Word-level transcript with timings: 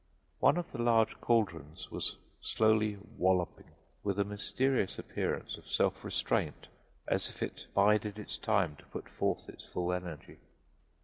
One 0.39 0.57
of 0.57 0.71
the 0.71 0.81
large 0.81 1.21
cauldrons 1.21 1.91
was 1.91 2.17
slowly 2.41 2.97
"walloping" 3.19 3.69
with 4.01 4.17
a 4.17 4.23
mysterious 4.23 4.97
appearance 4.97 5.57
of 5.57 5.69
self 5.69 6.03
restraint, 6.03 6.69
as 7.07 7.29
if 7.29 7.43
it 7.43 7.67
bided 7.75 8.17
its 8.17 8.39
time 8.39 8.77
to 8.77 8.85
put 8.85 9.07
forth 9.07 9.47
its 9.47 9.63
full 9.63 9.93
energy. 9.93 10.39